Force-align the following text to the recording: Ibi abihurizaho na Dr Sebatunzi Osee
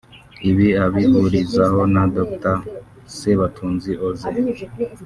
Ibi 0.49 0.67
abihurizaho 0.85 1.79
na 1.93 2.03
Dr 2.13 2.57
Sebatunzi 3.17 3.91
Osee 4.07 4.39